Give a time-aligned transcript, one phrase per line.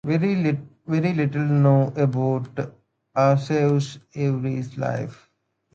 [0.03, 0.71] Very little
[1.21, 2.73] is known about
[3.15, 5.29] Aushev's early life.